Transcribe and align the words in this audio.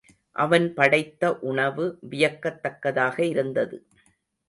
அவன் 0.35 0.65
படைத்த 0.73 1.37
உணவு 1.41 1.99
வியக்கத்தக்கதாக 2.09 3.19
இருந்தது. 3.19 3.77